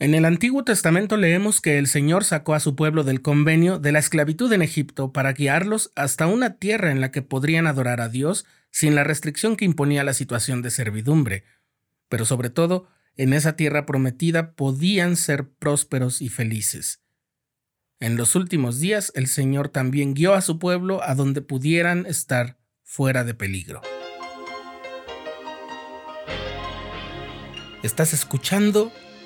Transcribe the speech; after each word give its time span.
En 0.00 0.14
el 0.14 0.24
Antiguo 0.24 0.64
Testamento 0.64 1.18
leemos 1.18 1.60
que 1.60 1.76
el 1.76 1.86
Señor 1.86 2.24
sacó 2.24 2.54
a 2.54 2.60
su 2.60 2.74
pueblo 2.74 3.04
del 3.04 3.20
convenio 3.20 3.78
de 3.78 3.92
la 3.92 3.98
esclavitud 3.98 4.50
en 4.54 4.62
Egipto 4.62 5.12
para 5.12 5.34
guiarlos 5.34 5.92
hasta 5.94 6.26
una 6.26 6.56
tierra 6.56 6.90
en 6.90 7.02
la 7.02 7.10
que 7.10 7.20
podrían 7.20 7.66
adorar 7.66 8.00
a 8.00 8.08
Dios 8.08 8.46
sin 8.70 8.94
la 8.94 9.04
restricción 9.04 9.56
que 9.56 9.66
imponía 9.66 10.02
la 10.02 10.14
situación 10.14 10.62
de 10.62 10.70
servidumbre. 10.70 11.44
Pero 12.08 12.24
sobre 12.24 12.48
todo, 12.48 12.88
en 13.18 13.34
esa 13.34 13.56
tierra 13.56 13.84
prometida 13.84 14.52
podían 14.52 15.16
ser 15.16 15.50
prósperos 15.50 16.22
y 16.22 16.30
felices. 16.30 17.02
En 18.00 18.16
los 18.16 18.34
últimos 18.34 18.80
días 18.80 19.12
el 19.14 19.26
Señor 19.26 19.68
también 19.68 20.14
guió 20.14 20.32
a 20.32 20.40
su 20.40 20.58
pueblo 20.58 21.02
a 21.02 21.14
donde 21.14 21.42
pudieran 21.42 22.06
estar 22.06 22.56
fuera 22.82 23.22
de 23.22 23.34
peligro. 23.34 23.82
Estás 27.82 28.14
escuchando 28.14 28.90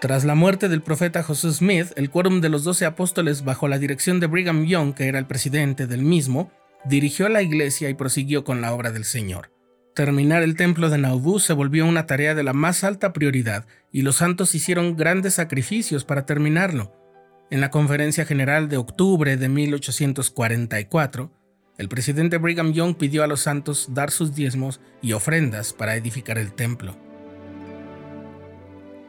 Tras 0.00 0.24
la 0.24 0.34
muerte 0.34 0.70
del 0.70 0.80
profeta 0.80 1.22
José 1.22 1.52
Smith, 1.52 1.88
el 1.94 2.08
quórum 2.08 2.40
de 2.40 2.48
los 2.48 2.64
doce 2.64 2.86
apóstoles, 2.86 3.44
bajo 3.44 3.68
la 3.68 3.78
dirección 3.78 4.18
de 4.18 4.28
Brigham 4.28 4.64
Young, 4.64 4.94
que 4.94 5.08
era 5.08 5.18
el 5.18 5.26
presidente 5.26 5.86
del 5.86 6.00
mismo, 6.00 6.50
dirigió 6.86 7.28
la 7.28 7.42
iglesia 7.42 7.90
y 7.90 7.94
prosiguió 7.94 8.42
con 8.42 8.62
la 8.62 8.72
obra 8.72 8.92
del 8.92 9.04
Señor. 9.04 9.52
Terminar 9.94 10.42
el 10.42 10.56
templo 10.56 10.88
de 10.88 10.96
Nauvoo 10.96 11.38
se 11.38 11.52
volvió 11.52 11.84
una 11.84 12.06
tarea 12.06 12.34
de 12.34 12.42
la 12.42 12.54
más 12.54 12.82
alta 12.82 13.12
prioridad 13.12 13.66
y 13.92 14.00
los 14.00 14.16
santos 14.16 14.54
hicieron 14.54 14.96
grandes 14.96 15.34
sacrificios 15.34 16.06
para 16.06 16.24
terminarlo. 16.24 16.96
En 17.50 17.60
la 17.60 17.70
conferencia 17.70 18.24
general 18.24 18.70
de 18.70 18.78
octubre 18.78 19.36
de 19.36 19.48
1844, 19.50 21.30
el 21.76 21.88
presidente 21.90 22.38
Brigham 22.38 22.72
Young 22.72 22.96
pidió 22.96 23.22
a 23.22 23.26
los 23.26 23.40
santos 23.40 23.88
dar 23.92 24.10
sus 24.10 24.34
diezmos 24.34 24.80
y 25.02 25.12
ofrendas 25.12 25.74
para 25.74 25.94
edificar 25.96 26.38
el 26.38 26.54
templo. 26.54 27.09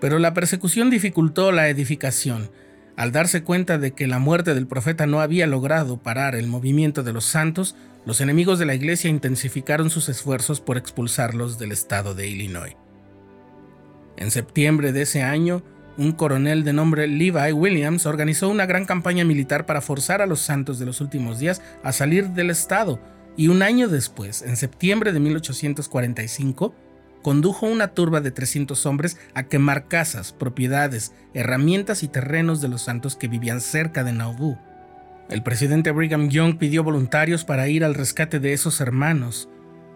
Pero 0.02 0.20
la 0.20 0.34
persecución 0.34 0.90
dificultó 0.90 1.54
la 1.54 1.70
edificación. 1.70 2.50
Al 2.98 3.14
darse 3.14 3.44
cuenta 3.44 3.78
de 3.78 3.92
que 3.92 4.08
la 4.08 4.20
muerte 4.20 4.54
del 4.54 4.68
profeta 4.68 5.06
no 5.06 5.22
había 5.22 5.48
logrado 5.48 6.02
parar 6.02 6.36
el 6.36 6.48
movimiento 6.48 7.04
de 7.04 7.14
los 7.14 7.24
santos, 7.24 7.76
los 8.06 8.20
enemigos 8.20 8.60
de 8.60 8.66
la 8.66 8.74
iglesia 8.74 9.10
intensificaron 9.10 9.90
sus 9.90 10.10
esfuerzos 10.10 10.60
por 10.60 10.78
expulsarlos 10.78 11.60
del 11.60 11.72
estado 11.72 12.16
de 12.16 12.28
Illinois. 12.28 12.76
En 14.18 14.32
septiembre 14.32 14.92
de 14.92 15.04
ese 15.04 15.22
año, 15.22 15.64
un 15.98 16.14
coronel 16.14 16.64
de 16.64 16.74
nombre 16.74 17.08
Levi 17.08 17.52
Williams 17.52 18.06
organizó 18.06 18.50
una 18.50 18.66
gran 18.66 18.86
campaña 18.86 19.24
militar 19.24 19.66
para 19.66 19.82
forzar 19.82 20.22
a 20.22 20.26
los 20.26 20.42
santos 20.42 20.80
de 20.80 20.86
los 20.86 21.00
últimos 21.00 21.38
días 21.38 21.62
a 21.84 21.92
salir 21.92 22.30
del 22.30 22.50
estado, 22.50 23.00
y 23.38 23.48
un 23.50 23.62
año 23.62 23.88
después, 23.88 24.42
en 24.42 24.58
septiembre 24.58 25.14
de 25.14 25.20
1845, 25.20 26.74
condujo 27.22 27.66
una 27.66 27.90
turba 27.90 28.22
de 28.22 28.32
300 28.32 28.86
hombres 28.86 29.18
a 29.34 29.44
quemar 29.44 29.88
casas, 29.88 30.34
propiedades, 30.34 31.14
herramientas 31.34 32.04
y 32.04 32.08
terrenos 32.08 32.62
de 32.62 32.68
los 32.68 32.82
santos 32.82 33.16
que 33.16 33.28
vivían 33.28 33.62
cerca 33.62 34.04
de 34.04 34.14
Nauvoo. 34.14 34.60
El 35.30 35.44
presidente 35.44 35.92
Brigham 35.92 36.30
Young 36.30 36.58
pidió 36.58 36.84
voluntarios 36.84 37.46
para 37.46 37.68
ir 37.68 37.86
al 37.86 37.96
rescate 37.96 38.40
de 38.40 38.54
esos 38.54 38.82
hermanos. 38.82 39.50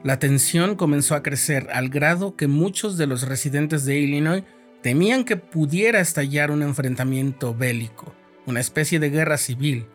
La 0.04 0.18
tensión 0.20 0.76
comenzó 0.76 1.16
a 1.16 1.24
crecer 1.24 1.68
al 1.74 1.90
grado 1.90 2.36
que 2.36 2.48
muchos 2.48 2.98
de 2.98 3.08
los 3.08 3.24
residentes 3.24 3.86
de 3.86 4.00
Illinois 4.00 4.44
temían 4.82 5.26
que 5.26 5.36
pudiera 5.36 6.00
estallar 6.00 6.52
un 6.52 6.62
enfrentamiento 6.62 7.56
bélico, 7.56 8.14
una 8.46 8.60
especie 8.60 9.00
de 9.00 9.10
guerra 9.10 9.38
civil, 9.38 9.88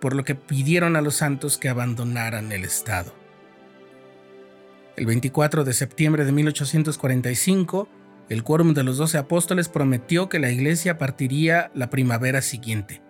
por 0.00 0.14
lo 0.14 0.24
que 0.24 0.36
pidieron 0.36 0.96
a 0.96 1.02
los 1.02 1.16
santos 1.16 1.58
que 1.58 1.68
abandonaran 1.68 2.52
el 2.52 2.64
estado. 2.64 3.21
El 4.94 5.06
24 5.06 5.64
de 5.64 5.72
septiembre 5.72 6.26
de 6.26 6.32
1845, 6.32 7.88
el 8.28 8.42
quórum 8.42 8.74
de 8.74 8.82
los 8.82 8.98
doce 8.98 9.16
apóstoles 9.16 9.70
prometió 9.70 10.28
que 10.28 10.38
la 10.38 10.50
iglesia 10.50 10.98
partiría 10.98 11.70
la 11.74 11.88
primavera 11.88 12.42
siguiente. 12.42 13.00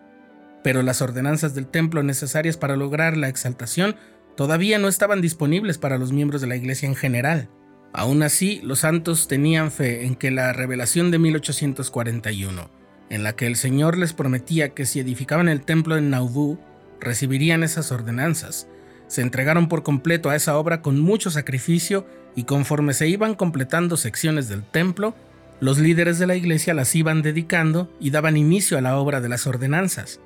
Pero 0.62 0.82
las 0.82 1.03
ordenanzas 1.03 1.56
del 1.56 1.66
templo 1.66 2.04
necesarias 2.04 2.56
para 2.56 2.76
lograr 2.76 3.16
la 3.16 3.28
exaltación 3.28 3.97
todavía 4.37 4.78
no 4.78 4.87
estaban 4.87 5.21
disponibles 5.21 5.78
para 5.78 5.98
los 5.98 6.12
miembros 6.12 6.41
de 6.41 6.47
la 6.47 6.54
iglesia 6.54 6.88
en 6.88 6.94
general. 6.94 7.48
Aún 7.92 8.22
así, 8.22 8.60
los 8.62 8.78
santos 8.81 9.26
tenían 9.26 9.72
fe 9.72 10.06
en 10.06 10.15
que 10.15 10.31
la 10.31 10.53
revelación 10.53 11.10
de 11.10 11.19
1841, 11.19 12.71
en 13.10 13.22
la 13.25 13.34
que 13.34 13.48
el 13.48 13.56
Señor 13.56 13.98
les 13.98 14.12
prometía 14.12 14.69
que 14.69 14.87
si 14.87 15.00
edificaban 15.00 15.48
el 15.48 15.62
templo 15.62 15.97
en 15.97 16.10
Nauvoo, 16.10 16.60
recibirían 17.00 17.65
esas 17.65 17.91
ordenanzas, 17.91 18.69
se 19.12 19.20
entregaron 19.20 19.68
por 19.68 19.82
completo 19.82 20.30
a 20.30 20.36
esa 20.36 20.56
obra 20.56 20.80
con 20.80 20.98
mucho 20.98 21.30
sacrificio 21.30 22.06
y 22.34 22.44
conforme 22.44 22.94
se 22.94 23.08
iban 23.08 23.34
completando 23.34 23.98
secciones 23.98 24.48
del 24.48 24.62
templo, 24.62 25.14
los 25.60 25.78
líderes 25.78 26.18
de 26.18 26.26
la 26.26 26.34
iglesia 26.34 26.72
las 26.72 26.94
iban 26.94 27.20
dedicando 27.20 27.94
y 28.00 28.08
daban 28.08 28.38
inicio 28.38 28.78
a 28.78 28.80
la 28.80 28.96
obra 28.96 29.20
de 29.20 29.28
las 29.28 29.46
ordenanzas. 29.46 30.18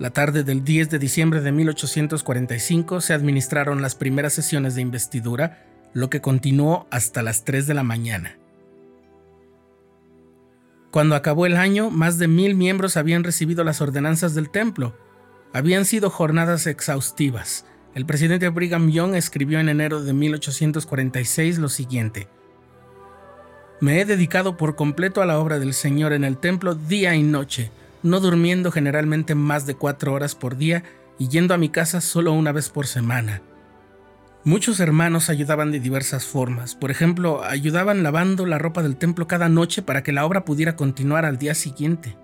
La 0.00 0.10
tarde 0.10 0.42
del 0.42 0.64
10 0.64 0.90
de 0.90 0.98
diciembre 0.98 1.40
de 1.42 1.52
1845 1.52 3.00
se 3.00 3.14
administraron 3.14 3.80
las 3.82 3.94
primeras 3.94 4.32
sesiones 4.32 4.74
de 4.74 4.82
investidura, 4.82 5.64
lo 5.94 6.10
que 6.10 6.20
continuó 6.20 6.88
hasta 6.90 7.22
las 7.22 7.44
3 7.44 7.68
de 7.68 7.74
la 7.74 7.84
mañana. 7.84 8.36
Cuando 10.90 11.14
acabó 11.14 11.46
el 11.46 11.56
año, 11.56 11.90
más 11.90 12.18
de 12.18 12.26
mil 12.26 12.56
miembros 12.56 12.96
habían 12.96 13.22
recibido 13.22 13.62
las 13.62 13.80
ordenanzas 13.80 14.34
del 14.34 14.50
templo. 14.50 14.98
Habían 15.52 15.84
sido 15.84 16.10
jornadas 16.10 16.66
exhaustivas, 16.66 17.64
el 17.96 18.04
presidente 18.04 18.50
Brigham 18.50 18.90
Young 18.90 19.14
escribió 19.14 19.58
en 19.58 19.70
enero 19.70 20.04
de 20.04 20.12
1846 20.12 21.56
lo 21.56 21.70
siguiente. 21.70 22.28
Me 23.80 24.02
he 24.02 24.04
dedicado 24.04 24.58
por 24.58 24.76
completo 24.76 25.22
a 25.22 25.26
la 25.26 25.38
obra 25.38 25.58
del 25.58 25.72
Señor 25.72 26.12
en 26.12 26.22
el 26.22 26.36
templo 26.36 26.74
día 26.74 27.14
y 27.14 27.22
noche, 27.22 27.70
no 28.02 28.20
durmiendo 28.20 28.70
generalmente 28.70 29.34
más 29.34 29.64
de 29.64 29.76
cuatro 29.76 30.12
horas 30.12 30.34
por 30.34 30.58
día 30.58 30.84
y 31.18 31.28
yendo 31.28 31.54
a 31.54 31.56
mi 31.56 31.70
casa 31.70 32.02
solo 32.02 32.34
una 32.34 32.52
vez 32.52 32.68
por 32.68 32.86
semana. 32.86 33.40
Muchos 34.44 34.78
hermanos 34.78 35.30
ayudaban 35.30 35.72
de 35.72 35.80
diversas 35.80 36.26
formas, 36.26 36.74
por 36.74 36.90
ejemplo, 36.90 37.44
ayudaban 37.44 38.02
lavando 38.02 38.44
la 38.44 38.58
ropa 38.58 38.82
del 38.82 38.96
templo 38.96 39.26
cada 39.26 39.48
noche 39.48 39.80
para 39.80 40.02
que 40.02 40.12
la 40.12 40.26
obra 40.26 40.44
pudiera 40.44 40.76
continuar 40.76 41.24
al 41.24 41.38
día 41.38 41.54
siguiente. 41.54 42.14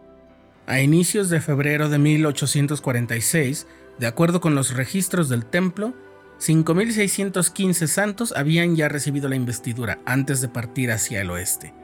A 0.66 0.80
inicios 0.80 1.30
de 1.30 1.40
febrero 1.40 1.88
de 1.88 1.98
1846, 1.98 3.66
de 3.98 4.06
acuerdo 4.06 4.40
con 4.40 4.54
los 4.54 4.74
registros 4.74 5.28
del 5.28 5.44
templo, 5.44 5.94
5.615 6.40 7.86
santos 7.86 8.34
habían 8.36 8.74
ya 8.74 8.88
recibido 8.88 9.28
la 9.28 9.36
investidura 9.36 10.00
antes 10.04 10.40
de 10.40 10.48
partir 10.48 10.90
hacia 10.90 11.20
el 11.20 11.30
oeste. 11.30 11.74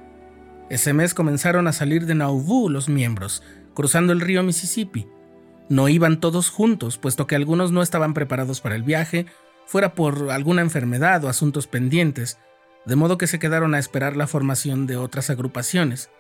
Ese 0.68 0.92
mes 0.92 1.14
comenzaron 1.14 1.68
a 1.68 1.72
salir 1.72 2.06
de 2.06 2.14
Nauvoo 2.14 2.68
los 2.68 2.88
miembros, 2.88 3.42
cruzando 3.74 4.12
el 4.12 4.20
río 4.20 4.42
Mississippi. 4.42 5.06
No 5.68 5.88
iban 5.88 6.18
todos 6.18 6.50
juntos, 6.50 6.98
puesto 6.98 7.26
que 7.26 7.36
algunos 7.36 7.72
no 7.72 7.82
estaban 7.82 8.14
preparados 8.14 8.60
para 8.60 8.74
el 8.74 8.82
viaje, 8.82 9.26
fuera 9.64 9.94
por 9.94 10.30
alguna 10.30 10.62
enfermedad 10.62 11.22
o 11.24 11.28
asuntos 11.28 11.66
pendientes, 11.66 12.38
de 12.84 12.96
modo 12.96 13.18
que 13.18 13.26
se 13.26 13.38
quedaron 13.38 13.74
a 13.74 13.78
esperar 13.78 14.16
la 14.16 14.26
formación 14.26 14.86
de 14.86 14.96
otras 14.96 15.30
agrupaciones. 15.30 16.10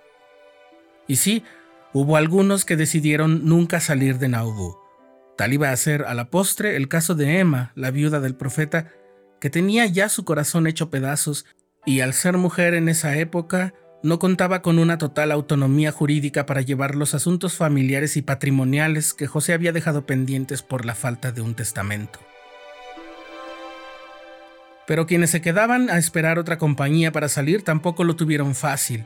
Y 1.08 1.16
sí, 1.16 1.42
hubo 1.92 2.16
algunos 2.16 2.64
que 2.64 2.76
decidieron 2.76 3.46
nunca 3.46 3.80
salir 3.80 4.18
de 4.18 4.28
Nauvoo 4.28 4.77
Tal 5.38 5.52
iba 5.52 5.70
a 5.70 5.76
ser 5.76 6.02
a 6.02 6.14
la 6.14 6.30
postre 6.30 6.74
el 6.74 6.88
caso 6.88 7.14
de 7.14 7.38
Emma, 7.38 7.70
la 7.76 7.92
viuda 7.92 8.18
del 8.18 8.34
profeta, 8.34 8.88
que 9.40 9.50
tenía 9.50 9.86
ya 9.86 10.08
su 10.08 10.24
corazón 10.24 10.66
hecho 10.66 10.90
pedazos 10.90 11.46
y 11.86 12.00
al 12.00 12.12
ser 12.12 12.36
mujer 12.36 12.74
en 12.74 12.88
esa 12.88 13.16
época 13.16 13.72
no 14.02 14.18
contaba 14.18 14.62
con 14.62 14.80
una 14.80 14.98
total 14.98 15.30
autonomía 15.30 15.92
jurídica 15.92 16.44
para 16.44 16.62
llevar 16.62 16.96
los 16.96 17.14
asuntos 17.14 17.54
familiares 17.54 18.16
y 18.16 18.22
patrimoniales 18.22 19.14
que 19.14 19.28
José 19.28 19.52
había 19.52 19.70
dejado 19.70 20.06
pendientes 20.06 20.62
por 20.62 20.84
la 20.84 20.96
falta 20.96 21.30
de 21.30 21.40
un 21.40 21.54
testamento. 21.54 22.18
Pero 24.88 25.06
quienes 25.06 25.30
se 25.30 25.40
quedaban 25.40 25.88
a 25.88 25.98
esperar 25.98 26.40
otra 26.40 26.58
compañía 26.58 27.12
para 27.12 27.28
salir 27.28 27.62
tampoco 27.62 28.02
lo 28.02 28.16
tuvieron 28.16 28.56
fácil. 28.56 29.04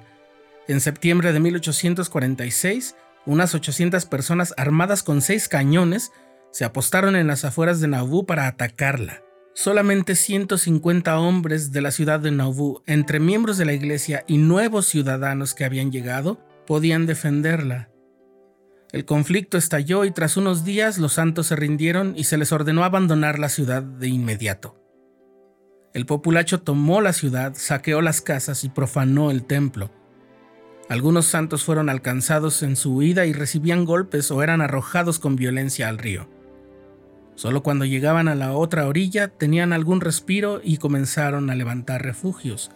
En 0.66 0.80
septiembre 0.80 1.34
de 1.34 1.40
1846, 1.40 2.96
unas 3.26 3.54
800 3.54 4.06
personas 4.06 4.54
armadas 4.56 5.02
con 5.02 5.20
seis 5.20 5.48
cañones 5.48 6.12
se 6.50 6.64
apostaron 6.64 7.16
en 7.16 7.26
las 7.26 7.44
afueras 7.44 7.80
de 7.80 7.88
Nauvoo 7.88 8.26
para 8.26 8.46
atacarla. 8.46 9.22
Solamente 9.54 10.14
150 10.14 11.18
hombres 11.18 11.72
de 11.72 11.82
la 11.82 11.90
ciudad 11.90 12.20
de 12.20 12.30
Nauvoo, 12.30 12.82
entre 12.86 13.20
miembros 13.20 13.58
de 13.58 13.64
la 13.64 13.74
iglesia 13.74 14.24
y 14.26 14.38
nuevos 14.38 14.86
ciudadanos 14.86 15.54
que 15.54 15.64
habían 15.64 15.92
llegado, 15.92 16.40
podían 16.66 17.06
defenderla. 17.06 17.90
El 18.92 19.04
conflicto 19.04 19.56
estalló 19.56 20.04
y 20.04 20.10
tras 20.10 20.36
unos 20.36 20.64
días 20.64 20.98
los 20.98 21.14
santos 21.14 21.46
se 21.46 21.56
rindieron 21.56 22.14
y 22.16 22.24
se 22.24 22.36
les 22.36 22.52
ordenó 22.52 22.84
abandonar 22.84 23.38
la 23.38 23.48
ciudad 23.48 23.82
de 23.82 24.08
inmediato. 24.08 24.78
El 25.94 26.06
populacho 26.06 26.62
tomó 26.62 27.00
la 27.00 27.12
ciudad, 27.12 27.52
saqueó 27.54 28.00
las 28.00 28.20
casas 28.20 28.64
y 28.64 28.68
profanó 28.68 29.30
el 29.30 29.44
templo. 29.44 29.90
Algunos 30.92 31.24
santos 31.24 31.64
fueron 31.64 31.88
alcanzados 31.88 32.62
en 32.62 32.76
su 32.76 32.94
huida 32.94 33.24
y 33.24 33.32
recibían 33.32 33.86
golpes 33.86 34.30
o 34.30 34.42
eran 34.42 34.60
arrojados 34.60 35.18
con 35.18 35.36
violencia 35.36 35.88
al 35.88 35.96
río. 35.96 36.28
Solo 37.34 37.62
cuando 37.62 37.86
llegaban 37.86 38.28
a 38.28 38.34
la 38.34 38.52
otra 38.52 38.86
orilla 38.86 39.28
tenían 39.28 39.72
algún 39.72 40.02
respiro 40.02 40.60
y 40.62 40.76
comenzaron 40.76 41.48
a 41.48 41.54
levantar 41.54 42.02
refugios. 42.02 42.70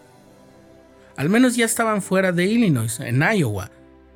Al 1.18 1.28
menos 1.28 1.56
ya 1.56 1.66
estaban 1.66 2.00
fuera 2.00 2.32
de 2.32 2.46
Illinois, 2.46 3.00
en 3.00 3.20
Iowa, 3.20 3.70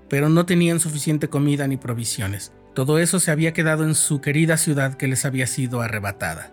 pero 0.08 0.30
no 0.30 0.46
tenían 0.46 0.80
suficiente 0.80 1.28
comida 1.28 1.66
ni 1.66 1.76
provisiones. 1.76 2.52
Todo 2.72 2.98
eso 2.98 3.20
se 3.20 3.30
había 3.30 3.52
quedado 3.52 3.84
en 3.84 3.94
su 3.94 4.22
querida 4.22 4.56
ciudad 4.56 4.94
que 4.94 5.08
les 5.08 5.26
había 5.26 5.46
sido 5.46 5.82
arrebatada. 5.82 6.50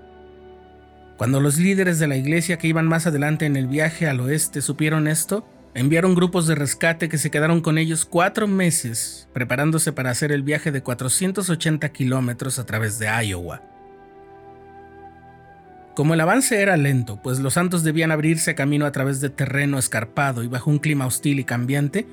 Cuando 1.16 1.40
los 1.40 1.58
líderes 1.58 1.98
de 1.98 2.08
la 2.08 2.18
iglesia 2.18 2.58
que 2.58 2.68
iban 2.68 2.90
más 2.90 3.08
adelante 3.08 3.46
en 3.46 3.56
el 3.56 3.68
viaje 3.68 4.06
al 4.06 4.20
oeste 4.20 4.62
supieron 4.62 5.08
esto, 5.08 5.48
enviaron 5.74 6.16
grupos 6.16 6.48
de 6.48 6.56
rescate 6.56 7.10
que 7.10 7.18
se 7.18 7.30
quedaron 7.31 7.62
con 7.62 7.78
ellos 7.78 8.06
cuatro 8.06 8.48
meses 8.48 9.28
preparándose 9.34 9.92
para 9.92 10.10
hacer 10.10 10.31
el 10.31 10.44
viaje 10.44 10.72
de 10.72 10.81
480 10.81 11.90
kilómetros 11.90 12.60
a 12.60 12.66
través 12.66 13.00
de 13.00 13.08
Iowa. 13.08 13.62
Como 15.96 16.14
el 16.14 16.22
avance 16.22 16.62
era 16.62 16.78
lento, 16.78 17.19
pues 17.24 17.40
los 17.40 17.56
santos 17.56 17.84
debían 17.84 18.12
abrirse 18.12 18.54
camino 18.54 18.86
a 18.86 18.92
través 18.92 19.19
de 19.19 19.30
terreno 19.30 19.80
escarpado 19.80 20.44
y 20.44 20.48
bajo 20.48 20.69
un 20.69 20.78
clima 20.78 21.08
hostil 21.08 21.40
y 21.40 21.44
cambiante, 21.44 22.06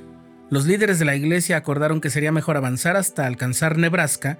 los 0.49 0.67
líderes 0.67 0.99
de 0.99 1.05
la 1.05 1.17
iglesia 1.17 1.57
acordaron 1.57 2.01
que 2.01 2.11
sería 2.11 2.33
mejor 2.33 2.57
avanzar 2.57 2.97
hasta 2.97 3.27
alcanzar 3.27 3.77
Nebraska, 3.77 4.39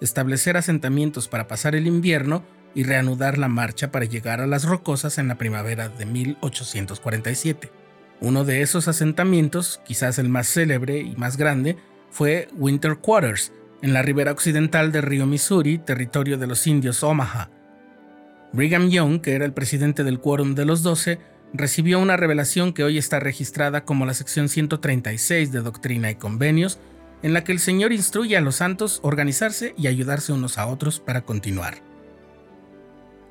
establecer 0.00 0.56
asentamientos 0.56 1.28
para 1.28 1.46
pasar 1.46 1.74
el 1.74 1.86
invierno 1.86 2.42
y 2.74 2.84
reanudar 2.84 3.38
la 3.38 3.48
marcha 3.48 3.90
para 3.90 4.04
llegar 4.04 4.40
a 4.40 4.46
las 4.46 4.64
rocosas 4.64 5.18
en 5.18 5.28
la 5.28 5.36
primavera 5.36 5.88
de 5.88 6.06
1847. 6.06 7.85
Uno 8.20 8.44
de 8.44 8.62
esos 8.62 8.88
asentamientos, 8.88 9.80
quizás 9.84 10.18
el 10.18 10.28
más 10.28 10.48
célebre 10.48 10.98
y 11.00 11.16
más 11.16 11.36
grande, 11.36 11.76
fue 12.10 12.48
Winter 12.56 12.96
Quarters, 12.96 13.52
en 13.82 13.92
la 13.92 14.02
ribera 14.02 14.32
occidental 14.32 14.90
del 14.90 15.02
río 15.02 15.26
Missouri, 15.26 15.78
territorio 15.78 16.38
de 16.38 16.46
los 16.46 16.66
indios 16.66 17.02
Omaha. 17.02 17.50
Brigham 18.52 18.88
Young, 18.88 19.20
que 19.20 19.34
era 19.34 19.44
el 19.44 19.52
presidente 19.52 20.02
del 20.02 20.18
Quórum 20.18 20.54
de 20.54 20.64
los 20.64 20.82
Doce, 20.82 21.18
recibió 21.52 22.00
una 22.00 22.16
revelación 22.16 22.72
que 22.72 22.84
hoy 22.84 22.96
está 22.96 23.20
registrada 23.20 23.84
como 23.84 24.06
la 24.06 24.14
sección 24.14 24.48
136 24.48 25.52
de 25.52 25.60
Doctrina 25.60 26.10
y 26.10 26.14
Convenios, 26.14 26.78
en 27.22 27.34
la 27.34 27.44
que 27.44 27.52
el 27.52 27.58
Señor 27.58 27.92
instruye 27.92 28.36
a 28.36 28.40
los 28.40 28.56
santos 28.56 29.00
organizarse 29.02 29.74
y 29.76 29.88
ayudarse 29.88 30.32
unos 30.32 30.58
a 30.58 30.66
otros 30.66 31.00
para 31.00 31.22
continuar. 31.22 31.74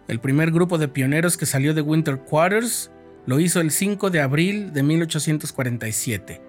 El 0.08 0.20
primer 0.20 0.52
grupo 0.52 0.78
de 0.78 0.88
pioneros 0.88 1.38
que 1.38 1.48
salió 1.48 1.74
de 1.74 1.81
Winter 1.81 2.20
Quarters 2.20 2.92
lo 3.25 3.39
hizo 3.39 3.60
el 3.60 3.72
5 3.72 4.10
de 4.10 4.22
abril 4.22 4.74
de 4.74 4.83
1847. 4.83 6.42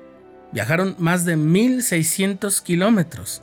Viajaron 0.52 0.94
más 0.98 1.24
de 1.24 1.36
1.600 1.36 2.62
kilómetros. 2.62 3.42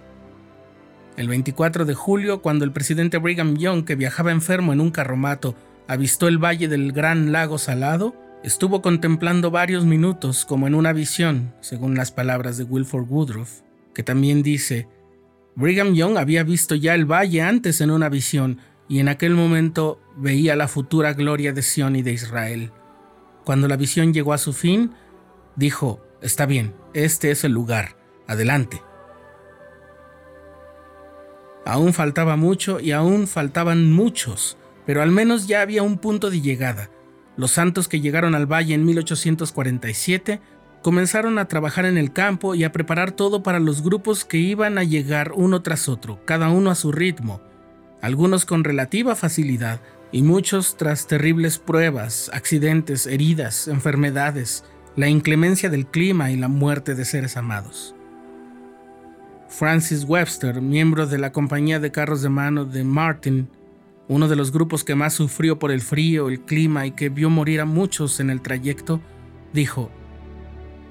El 1.18 1.27
24 1.27 1.85
de 1.85 1.94
julio, 1.94 2.41
cuando 2.41 2.65
el 2.65 2.71
presidente 2.71 3.18
Brigham 3.18 3.57
Young, 3.57 3.85
que 3.85 3.95
viajaba 3.95 4.31
enfermo 4.31 4.74
en 4.74 4.81
un 4.81 4.91
carromato, 4.91 5.56
avistó 5.88 6.27
el 6.27 6.44
valle 6.44 6.68
del 6.68 6.91
Gran 6.91 7.31
Lago 7.31 7.57
Salado, 7.57 8.15
estuvo 8.44 8.81
contemplando 8.81 9.51
varios 9.51 9.86
minutos 9.86 10.45
como 10.45 10.68
en 10.68 10.75
una 10.75 10.94
visión, 10.94 11.53
según 11.62 11.95
las 11.95 12.12
palabras 12.12 12.57
de 12.57 12.63
Wilford 12.63 13.09
Woodruff, 13.09 13.62
que 13.94 14.03
también 14.03 14.41
dice, 14.41 14.88
Brigham 15.56 15.94
Young 15.94 16.18
había 16.18 16.44
visto 16.44 16.74
ya 16.74 16.95
el 16.95 17.06
valle 17.06 17.41
antes 17.41 17.79
en 17.81 17.91
una 17.91 18.09
visión 18.09 18.59
y 18.89 19.00
en 19.00 19.07
aquel 19.07 19.36
momento 19.36 20.01
veía 20.18 20.56
la 20.56 20.68
futura 20.68 21.13
gloria 21.13 21.53
de 21.53 21.62
Sión 21.62 21.95
y 21.95 22.01
de 22.01 22.13
Israel. 22.13 22.71
Cuando 23.44 23.68
la 23.68 23.78
visión 23.78 24.13
llegó 24.13 24.34
a 24.34 24.38
su 24.38 24.54
fin, 24.54 24.94
dijo, 25.56 26.01
está 26.22 26.45
bien, 26.45 26.74
este 26.94 27.31
es 27.31 27.44
el 27.44 27.51
lugar, 27.51 27.95
adelante. 28.28 28.81
Aún 31.66 31.94
faltaba 31.94 32.36
mucho 32.36 32.80
y 32.80 32.92
aún 32.92 33.28
faltaban 33.28 33.92
muchos 33.92 34.57
pero 34.86 35.01
al 35.01 35.12
menos 35.12 35.48
ya 35.48 35.62
había 35.62 35.84
un 35.84 35.98
punto 35.98 36.30
de 36.30 36.42
llegada. 36.42 36.90
Los 37.38 37.51
santos 37.51 37.88
que 37.88 38.01
llegaron 38.01 38.36
al 38.36 38.51
valle 38.51 38.74
en 38.74 38.86
1847 38.86 40.42
comenzaron 40.81 41.39
a 41.39 41.48
trabajar 41.48 41.86
en 41.86 41.98
el 41.98 42.12
campo 42.12 42.56
y 42.56 42.63
a 42.63 42.72
preparar 42.72 43.12
todo 43.12 43.42
para 43.42 43.60
los 43.60 43.81
grupos 43.81 44.25
que 44.25 44.38
iban 44.38 44.78
a 44.78 44.84
llegar 44.84 45.31
uno 45.34 45.62
tras 45.62 45.88
otro, 45.88 46.19
cada 46.25 46.50
uno 46.50 46.69
a 46.69 46.75
su 46.75 46.92
ritmo, 46.92 47.42
algunos 48.01 48.46
con 48.46 48.63
relativa 48.63 49.16
facilidad 49.16 49.80
y 50.13 50.21
muchos 50.21 50.77
tras 50.77 51.07
terribles 51.07 51.57
pruebas, 51.57 52.30
accidentes, 52.33 53.07
heridas, 53.07 53.68
enfermedades, 53.68 54.63
la 54.95 55.10
inclemencia 55.10 55.71
del 55.71 55.88
clima 55.88 56.31
y 56.31 56.38
la 56.38 56.48
muerte 56.48 56.94
de 56.94 57.04
seres 57.04 57.36
amados. 57.36 57.95
Francis 59.50 60.06
Webster, 60.07 60.62
miembro 60.62 61.07
de 61.07 61.18
la 61.18 61.31
compañía 61.31 61.80
de 61.80 61.92
carros 61.92 62.21
de 62.21 62.30
mano 62.30 62.63
de 62.63 62.83
Martin, 62.83 63.50
uno 64.07 64.27
de 64.27 64.36
los 64.36 64.51
grupos 64.51 64.83
que 64.83 64.94
más 64.94 65.13
sufrió 65.13 65.57
por 65.57 65.71
el 65.71 65.81
frío, 65.81 66.30
el 66.30 66.42
clima 66.42 66.86
y 66.86 66.92
que 66.92 67.10
vio 67.10 67.31
morir 67.31 67.60
a 67.60 67.65
muchos 67.65 68.19
en 68.19 68.30
el 68.30 68.42
trayecto, 68.42 69.01
dijo, 69.51 69.89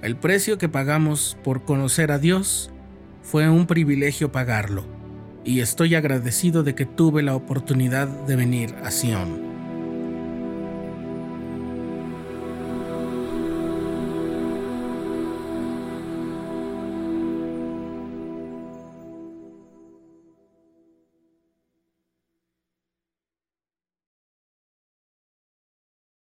el 0.03 0.17
precio 0.17 0.59
que 0.59 0.69
pagamos 0.69 1.39
por 1.45 1.65
conocer 1.65 2.11
a 2.11 2.19
Dios 2.19 2.73
fue 3.23 3.49
un 3.49 3.69
privilegio 3.69 4.33
pagarlo, 4.33 4.85
y 5.45 5.61
estoy 5.61 5.95
agradecido 5.95 6.63
de 6.63 6.75
que 6.75 6.87
tuve 6.87 7.23
la 7.23 7.35
oportunidad 7.35 8.07
de 8.07 8.37
venir 8.37 8.75
a 8.83 8.91
Sion. 8.91 9.52